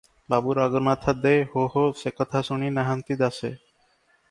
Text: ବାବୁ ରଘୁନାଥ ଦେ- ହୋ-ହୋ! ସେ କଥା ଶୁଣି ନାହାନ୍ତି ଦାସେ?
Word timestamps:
ବାବୁ 0.33 0.53
ରଘୁନାଥ 0.59 1.13
ଦେ- 1.25 1.43
ହୋ-ହୋ! 1.51 1.85
ସେ 2.01 2.13
କଥା 2.23 2.43
ଶୁଣି 2.49 2.73
ନାହାନ୍ତି 2.81 3.19
ଦାସେ? 3.23 3.55